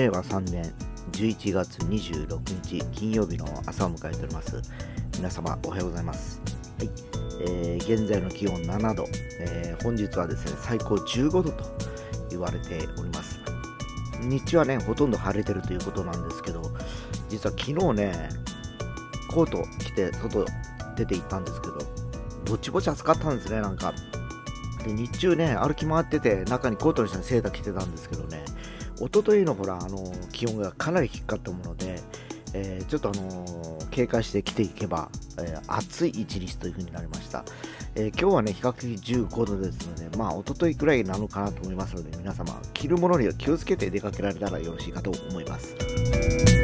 [0.00, 0.72] 令和3年
[1.12, 4.62] 11月26日金曜日の朝を迎えております。
[5.18, 6.40] 皆様おはようございます、
[6.78, 6.90] はい。
[7.42, 9.04] えー現在の気温7度、
[9.40, 11.64] えー本日はですね最高15度と
[12.30, 13.38] 言われております。
[14.22, 16.62] 日中はねほとんど晴れてるということなんですけど
[17.28, 18.30] 実は昨日ね
[19.30, 20.46] コート着て外
[20.96, 21.78] 出て行ったんですけど
[22.46, 23.92] ぼちぼち暑かったんですねなんか。
[24.82, 28.39] で日中ね歩き回ってて中にコートの下にセーター着てたんですけどね
[29.00, 32.00] 一昨日のほらあの気温がかなり低かったもので、
[32.54, 37.44] えーちょっとあの警戒して来ていけば、えー暑い一日という風になりました、
[37.94, 46.59] えー今日はね比較的15度ですのでまあ一昨日くらいなのかなと思いますので皆様着るものには気をつけて出かけられたらよろしいかと思います。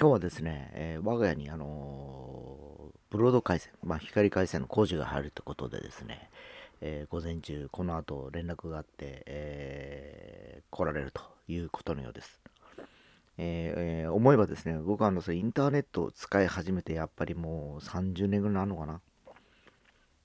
[0.00, 6.30] 今日はですね、えー我が家に、あのーブロード回線、まあ、光回線の工事が入るということでですね、
[6.80, 12.40] えー午前中、この後連絡があって、え来られるということのようです。
[13.36, 19.02] えー思えばですね、僕はあのそインターネットを使い始めて、やっぱりもう30年ぐらいなのかな、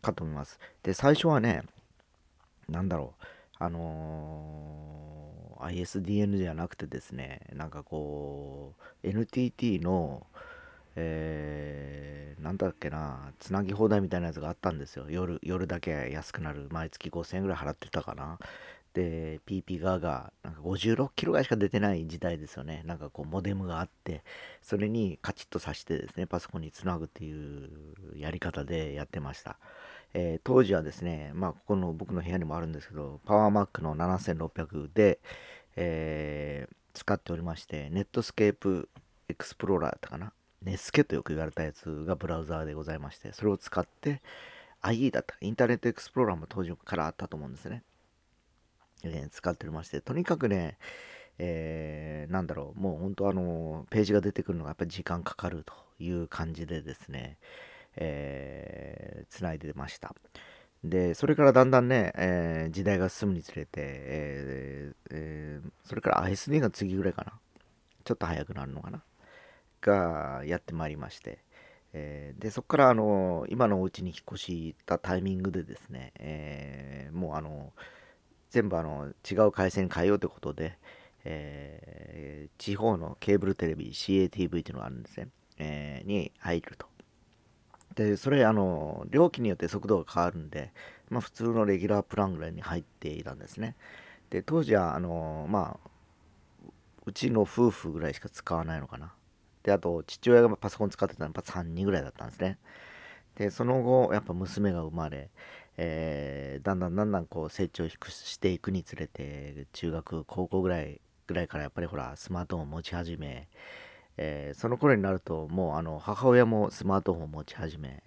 [0.00, 0.60] かと思います。
[0.84, 1.62] で、最初はね、
[2.68, 3.24] なんだろう、
[3.58, 5.25] あの
[5.60, 10.26] ISDN じゃなくてですね、なんかこう、NTT の、
[10.96, 15.06] えー、なんだっけな、つなぎ放題みたいなやつがあったんですよ。
[15.08, 16.68] 夜、夜だけ安くなる。
[16.70, 18.38] 毎月5000円ぐらい払ってたかな。
[18.96, 22.82] で、PP ガーが、なんか56キロぐらいしか出てない時代ですよね。
[22.86, 24.24] なんかこう、モデムがあって、
[24.62, 27.68] それにカチッと挿してですね、パソコンにつなぐっていう
[28.16, 29.58] やり方でやってました。
[30.18, 35.20] えー当時はですね、まあ、ここの僕の部屋にもあるんですけど、パワーマックの7600で、
[35.76, 38.88] えー使っておりまして、ネットスケープ
[39.28, 40.32] エクスプローラーだったかな？
[40.62, 44.22] ネスケとよく言われたやつがブラウザーでございまして、それを使って、
[44.80, 45.36] IE だった。
[45.42, 47.82] インターネットエクスプローラーも当時からあったと思うんですね。
[49.04, 50.78] えー使っておりまして、とにかくね、
[51.36, 57.36] えーなんだろう、もう本当あの、ページが出てくるのがやっぱり時間かかるという感じでですね、
[57.96, 60.14] えー、繋いでました。
[60.84, 67.32] で、それからだんだんね、えー時代が進むにつれて、えーえーそれから ISD が次ぐらいかな。
[68.04, 69.02] ちょっと早くなるのかな。
[69.80, 71.38] がやってまいりまして、
[71.92, 77.72] えーで、そこからあの、今のお家に引っ越したタイミングでですね、えーもうあの、
[78.50, 80.78] 全部あの、違う回線に変えようということで、
[81.24, 86.86] えー地方のケーブルテレビ CATV っていうのがあるんですね、えーに入ると。
[87.96, 90.72] で、それ、あの、料金によって速度が変わるんで、
[91.10, 93.74] まあ、普通のレギュラープランぐらいに入っていたんですね。
[94.30, 95.90] で、当時は、あの、まあ、
[97.04, 99.12] うちの夫婦ぐらいしか使わないのかな。
[99.62, 102.58] で、あと、父親がパソコン使ってたのはやっぱ3人ぐらいだったんですね。
[103.36, 105.30] で、その後、やっぱ娘が生まれ、
[105.78, 113.48] えーだんだんだんだんこう成長していくにつれて、中学、高校ぐらい、ぐらいからやっぱりほら、スマートフォンを持ち始め、
[114.16, 118.02] えーその頃になると、もうあの母親もスマートフォンを持ち始め、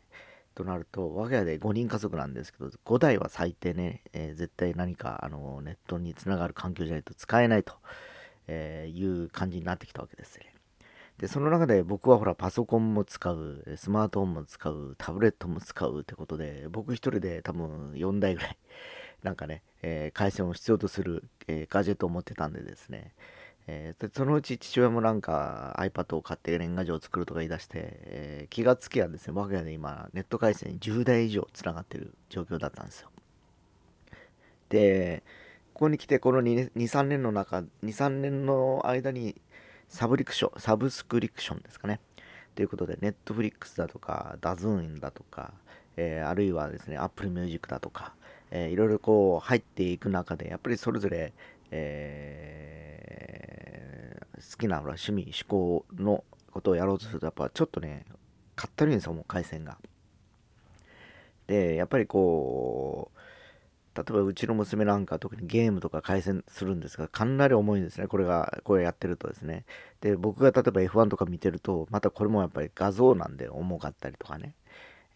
[0.55, 7.73] となると、我が家で5人家族なんですけど、5台は最低ね、えー絶対何かあのネットにつながる環境じゃないと使えないと、
[8.47, 10.53] えいう感じになってきたわけですね。
[11.17, 18.57] で、その中で僕はほら、パソコンも使う、スマートフォンも使う、タブレットも使うってことで、僕一人で多分4台ぐらい、
[19.23, 23.13] なんかね、えー回線を必要とする、えーガジェットを持ってたんでですね、
[23.71, 27.69] えーそのうち父親もなんか iPad を買って年賀状を作るとか言い出して、
[28.03, 33.09] えー気がつきはですね、我が家で今ネット回線に10台以上つながってる状況だったんですよ。
[34.69, 35.23] で、
[35.73, 39.35] ここに来てこの2、3年の中、2、3年の間に
[39.87, 41.99] サブリクション、サブスクリプションですかね。
[42.55, 45.53] ということで、ネットフリックスだとか、ダズーンだとか、
[45.97, 48.13] えーあるいはですね、Apple Music だとか、
[48.51, 51.33] えーいろいろこう入っていく中で、やっぱりそれぞれ、
[51.71, 52.89] えー
[54.39, 58.05] 好きなほら趣味、思考のことをやろうとすると、やっぱちょっとね、
[58.55, 59.77] かったるいんですよ、もう回線が。
[61.47, 63.19] で、やっぱりこう、
[63.97, 68.07] 例えばうちの娘なんか特にゲームとか回線するんですが、かなり重いんですね。
[68.07, 69.65] これが、これやってるとですね。
[70.01, 74.55] で、僕が例えば F1 とか見てると、またこれもやっぱり画像なんで重かったりとかね。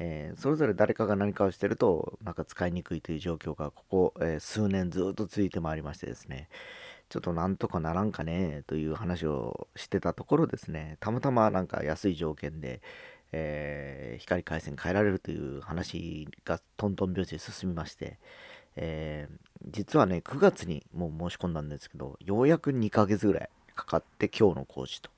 [0.05, 6.49] えーそれぞれ誰かが何かをしてると、なんか使いにくいという状況が、ここ、えー数年ずっと続いてまいりましてですね。
[7.09, 12.81] ちょっとなんとかならんかねという話をしてたところですね、たまたまなんか安い条件で、
[13.31, 18.19] えー光回線変えられるという話がトントン拍子で進みまして、
[18.75, 19.29] え
[19.65, 25.12] 実はね、9月にもう申し込んだんですけど、ようやく2ヶ月ぐらいかかって今日の工事と。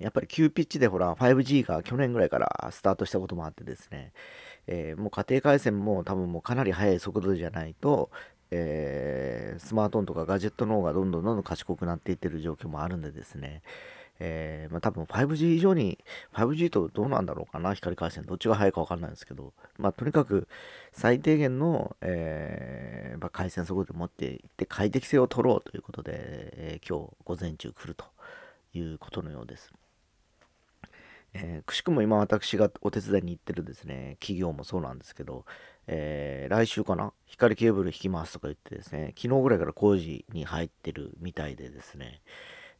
[0.00, 4.12] やっぱり急ピッチでほら 5G が去年ぐらいからスタートしたこともあってですね、
[4.66, 8.10] えー、もう家庭回線も多分もうかなり速い速度じゃないと、
[8.50, 13.62] えー、スマートフォンとかガジェットの方がどんどんどんどん賢くなっていってる状況もあるんでですね、
[14.20, 15.98] えー、まあ、多分 5G 以上に
[16.34, 18.26] 5G とどうなんだろうかな光回線。
[18.26, 20.46] どっちが速いか分かんないんですけど、まあ、とにかく
[20.92, 28.04] 最低限の、え、まあ、回線速度を持っていって快適性を取ろうということで、え、今日午前中来ると
[28.74, 29.72] いうことのようです。
[31.34, 35.44] えー、くしくも今私がお手伝いに行ってるですね、企業もそうなんですけど、
[35.86, 42.20] えー、来週かな、光ケーブル引きますとか言ってですね、昨日ぐらいから工事に入ってるみたいでですね、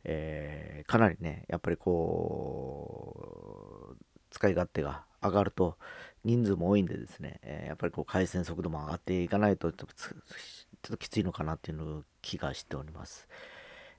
[0.05, 3.17] えー、かなりね、やっぱりこ
[3.93, 3.97] う、
[4.31, 5.77] 使い勝手が上がると、
[6.25, 9.89] 人数も多いんでですね、え、やっぱりこう回線速度も上がっていかないとちょっ
[10.83, 13.29] ときついのかなっていうの気がしております。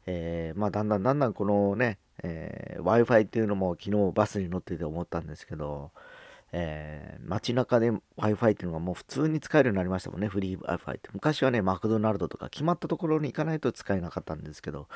[0.05, 5.91] え、まあだんだんだんだんこのね、えー、Wi-Fi っていうのも昨日バスに乗ってて思ったんですけど、
[6.53, 11.09] えー、街中で Wi-Fi っていうのがもう普通に使えるようになりましたもんね、フリー Wi-Fi って。
[11.13, 14.87] 昔はね、マクドナルドとか決まったところに行かないと使えなかったんですけど、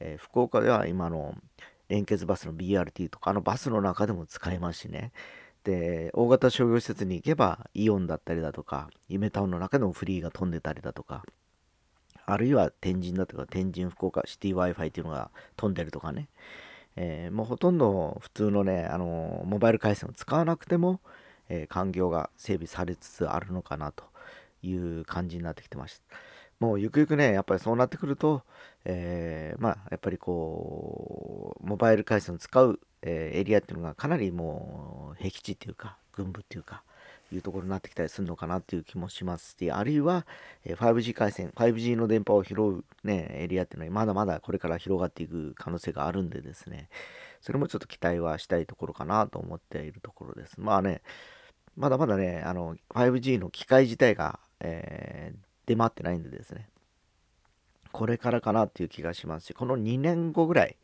[0.00, 1.34] えー、福岡では今の
[1.88, 5.12] 連結バスの BRT とか、あのバスの中でも使えますしね。
[5.64, 11.24] で、大型商業施設に行けば、イオンだったりだとか、夢タウンの中でもフリーが飛んでたりだとか、
[12.26, 16.28] あるいは天神だとか、天神福岡シティ Wi-Fi っていうのが飛んでるとかね。
[16.96, 21.00] えー、もうほとんど普通のね、あのモバイル回線を使わなくても、
[21.48, 24.04] えー、環境が整備されつつあるのかなと
[24.62, 26.04] いう感じになってきてました。
[26.60, 28.42] もうゆくゆくね、やっぱりそうなってくると、
[28.84, 36.84] えー、まあ、やっぱりこう、モバイル回線を使う、えー、エリアっていうのがかなりもう、僻地っていうか、軍部っていうか、
[37.36, 40.26] いうところになってきたりするのかなっていう気もしますし、あるいは、
[40.64, 46.88] え 5G 回線、5G の電波を拾う、ね、エリアっていうのはまだまだこれから広がっていく可能性があるんでですね、
[47.40, 50.60] それもちょっと期待はしたいところかなと思っているところです。
[50.60, 51.02] まあね、
[51.76, 56.68] まだまだね、あの、5G の機械自体が、えー、出回ってないんでですね、
[57.92, 60.76] これからかなっていう気がしますし、この2年後ぐらい、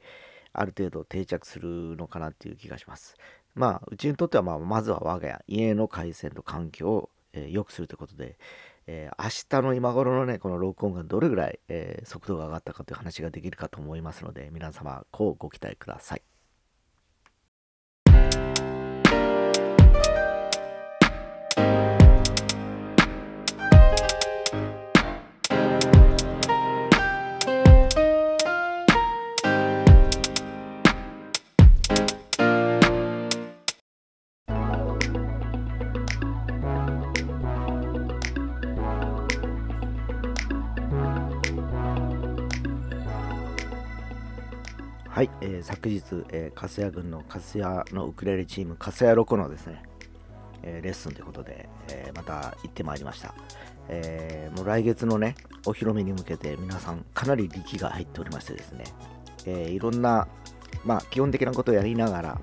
[0.52, 3.16] ある程度定着するのかなっていう気がします。
[3.60, 8.38] まあ、うちにとっては、まあ、まずは我が家、家の回線と環境を、えー、良くするということで、
[8.86, 16.22] えー、明日の今頃のね、この録音がどれぐらい、えー、速度が上がったかという話ができるかと思いますので、皆様、こうご期待ください。
[45.20, 46.00] はい、えー、昨日、
[46.30, 49.82] えー、粕谷軍の粕谷のウクレレチーム、粕谷ロコのですね、
[50.62, 53.34] えー、レッスンということで、えー、また行ってまいりました。
[53.90, 55.34] えー、もう来月のね、
[55.66, 58.84] お披露目に向けて皆さんかなり力が入っておりましてですね、
[59.44, 60.26] えー、いろんな、
[60.86, 62.40] まあ、基本的なことをやりながら、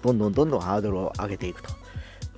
[0.00, 1.68] どんどんどんどんハードルを上げていくと。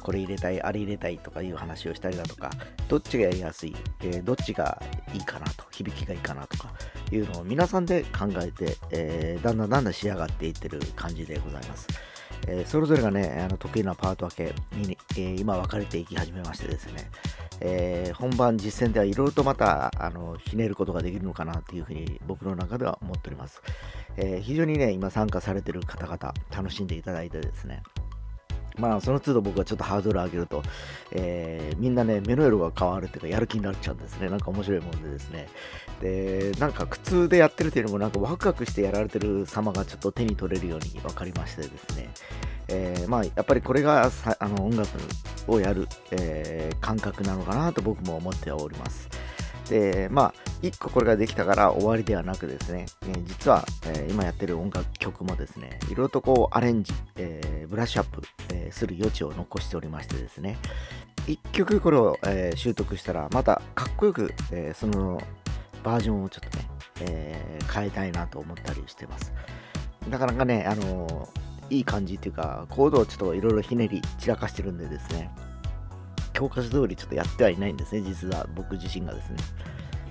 [0.03, 2.51] これ入れたい、あれ入れたいとかいう話をしたりだとか、
[2.89, 4.83] どっちがやりやすい、えー、どっちが
[5.15, 6.73] いいかなと、響きがいいかなとか
[7.15, 11.87] いうのを皆さんで考えて、えー、だんだんだんだん仕上がっていってる感じでございます。
[12.49, 17.11] えー、それぞれがね、あの得意なパート分けに、え今分かれていき始めましてですね、
[17.61, 23.63] え本番実践ではいろいろとまたあのひねることができるのかなというふうに僕の中では思っております。
[24.17, 27.83] え非常にね、今参加されてる方々、楽しんでいただいてですね、
[28.79, 30.63] まあ、その都度僕はちょっとハードル上げると、
[31.11, 34.29] えー、みんなね、目の色が変わるっていうか、やる気になっちゃうんですね。
[34.29, 35.49] なんか面白いもんでですね。
[36.01, 42.11] で、なんか苦痛でやってるっていうのも、なんかワクワクしてやられてる様がちょっと手に取れるように分かりましてですね。
[42.69, 44.89] えー、まあ、やっぱりこれがさあの音楽
[45.47, 49.09] をやる、えー、感覚なのかなと僕も思っております。
[49.69, 60.59] で、まあ、1個これができたから終わりではなくですね、えー、実は、えー、今やってる音楽曲もですね、いろいろとこうアレンジ、えー、ブラッシュアップ、えする余地を残しておりましてですね、
[61.27, 65.21] 1曲これを、え習得したら、またかっこよく、えその
[65.83, 66.69] バージョンをちょっとね、
[67.01, 69.33] え変えたいなと思ったりしてます。
[70.09, 71.29] なかなかね、あの
[71.71, 75.31] いい感じっていうか、コードをちょっといろいろひねり散らかしてるんでですね、
[76.33, 78.47] 教科書通りちょっとやってはいないんですね、実は。
[78.55, 79.37] 僕自身がですね。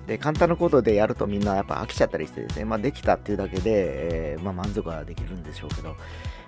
[0.08, 5.96] で、簡単なことでやるとみんなやっぱ飽きちゃったりしてですね、まあ、できたっていうだけで、えー、まあ、満足はできるんでしょうけど、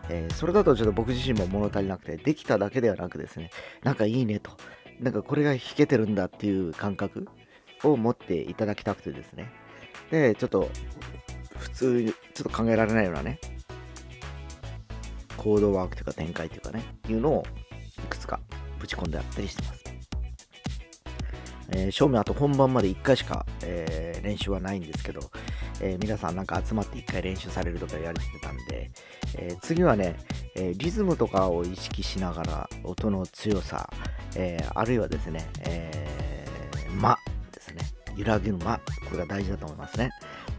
[0.09, 3.49] えー、それだとちょっと僕自身も物足りなくて、できただけではなくですね、
[3.83, 4.51] なんかいいねと、
[4.99, 7.27] なんかこれが弾けてるんだっていう感覚
[7.83, 9.51] を持っていただきたくてですね、
[10.11, 10.69] で、ちょっと
[11.57, 13.39] 普通ちょっと考えられないようなね、
[15.37, 17.43] コードワークというか展開というかね、いうのを
[17.97, 18.39] いくつか
[18.79, 19.83] ぶち込んであったりしてます。
[21.75, 25.31] えー、正面あと本番まで1回しか、えー、練習はないんですけど、
[25.81, 28.91] えー、皆さんなんか集まって1回練習されるとかやれてたんで、
[29.35, 30.15] え次はね、
[30.55, 33.89] えリズムとかを意識しながら音の強さ、
[34.35, 36.45] えあるいはですね、え
[36.95, 37.17] 間
[37.51, 37.81] ですね、
[38.15, 40.11] 揺らぎの間、これが大事だと思いますね。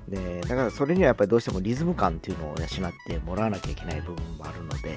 [0.09, 4.97] でだからそれにはやっぱりどうしてもリズム感っていうのを養ってもらわなきゃいけない部分もあるので、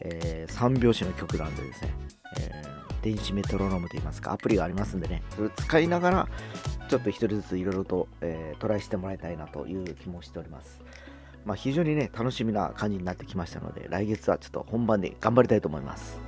[0.00, 1.94] えー、3拍子の曲なんでですね、
[2.40, 6.28] えー、電子メトロノームといいますかアプリがありますんでねそれを使いながら
[6.88, 10.80] ちょっと一人ずついろいろと、えー、トライしてもらいたいなという気もしております
[11.44, 16.20] まあ、非常にね楽しみな感じになってきましたので来月はちょっと本番で頑張りたいと思います。